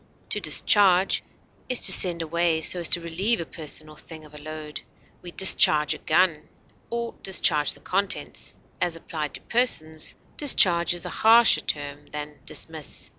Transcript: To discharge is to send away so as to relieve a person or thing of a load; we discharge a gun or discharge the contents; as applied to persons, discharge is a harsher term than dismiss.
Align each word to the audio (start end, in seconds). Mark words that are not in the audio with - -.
To 0.29 0.39
discharge 0.39 1.21
is 1.69 1.79
to 1.81 1.91
send 1.91 2.23
away 2.23 2.61
so 2.61 2.79
as 2.79 2.89
to 2.89 3.01
relieve 3.01 3.39
a 3.39 3.45
person 3.45 3.87
or 3.87 3.95
thing 3.95 4.25
of 4.25 4.33
a 4.33 4.39
load; 4.39 4.81
we 5.21 5.29
discharge 5.31 5.93
a 5.93 5.99
gun 5.99 6.49
or 6.89 7.13
discharge 7.21 7.73
the 7.73 7.81
contents; 7.81 8.57
as 8.81 8.95
applied 8.95 9.35
to 9.35 9.41
persons, 9.41 10.15
discharge 10.37 10.95
is 10.95 11.05
a 11.05 11.09
harsher 11.21 11.61
term 11.61 12.07
than 12.07 12.39
dismiss. 12.47 13.09